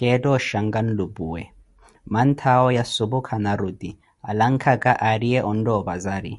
Keetta 0.00 0.28
oshanka 0.38 0.78
nlumpuwe, 0.86 1.42
mantthaawo 2.12 2.68
ya 2.76 2.84
supu 2.94 3.18
kana 3.28 3.50
ruti, 3.60 3.90
alankhaka 4.28 4.90
aariye 5.04 5.38
ontta 5.50 5.70
opazari. 5.80 6.34